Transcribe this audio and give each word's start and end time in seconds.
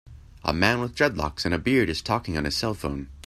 A 0.43 0.51
man 0.51 0.79
with 0.81 0.95
dreadlocks 0.95 1.45
and 1.45 1.53
a 1.53 1.59
beard 1.59 1.87
is 1.87 2.01
talking 2.01 2.35
on 2.35 2.45
his 2.45 2.55
cellphone. 2.55 3.09